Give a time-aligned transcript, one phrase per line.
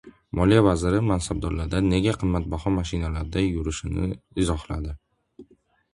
[0.37, 4.09] Moliya vaziri mansabdorlar nega qimmatbaho mashinalarda yurishini
[4.45, 4.97] izohladi